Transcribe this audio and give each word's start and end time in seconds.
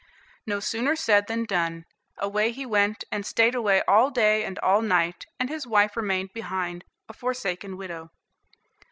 No 0.47 0.59
sooner 0.59 0.95
said 0.95 1.27
than 1.27 1.45
done. 1.45 1.85
Away 2.17 2.51
he 2.51 2.65
went, 2.65 3.03
and 3.11 3.23
stayed 3.23 3.53
away 3.53 3.83
all 3.87 4.09
day 4.09 4.43
and 4.43 4.57
all 4.57 4.81
night, 4.81 5.27
and 5.39 5.47
his 5.47 5.67
wife 5.67 5.95
remained 5.95 6.33
behind 6.33 6.85
a 7.07 7.13
forsaken 7.13 7.77
widow. 7.77 8.09